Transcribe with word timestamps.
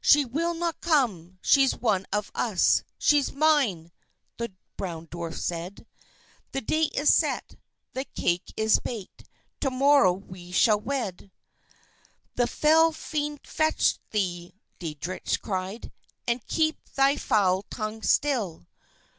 "She 0.00 0.24
will 0.24 0.54
not 0.54 0.80
come; 0.80 1.38
she's 1.42 1.76
one 1.76 2.06
of 2.10 2.32
us; 2.34 2.82
she's 2.96 3.30
mine!" 3.30 3.92
the 4.38 4.50
Brown 4.78 5.06
Dwarf 5.08 5.36
said; 5.38 5.86
"The 6.52 6.62
day 6.62 6.84
is 6.94 7.12
set, 7.12 7.56
the 7.92 8.04
cake 8.06 8.54
is 8.56 8.80
baked, 8.80 9.24
to 9.60 9.70
morrow 9.70 10.14
we 10.14 10.50
shall 10.50 10.80
wed." 10.80 11.30
"The 12.36 12.46
fell 12.46 12.90
fiend 12.90 13.46
fetch 13.46 13.98
thee!" 14.12 14.54
Deitrich 14.80 15.42
cried, 15.42 15.92
"and 16.26 16.46
keep 16.46 16.78
thy 16.94 17.16
foul 17.16 17.62
tongue 17.64 18.00
still. 18.00 18.66